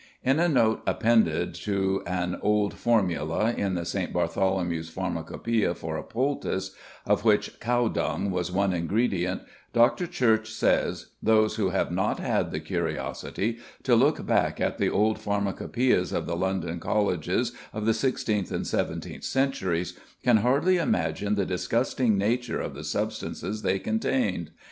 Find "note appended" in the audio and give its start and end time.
0.49-1.53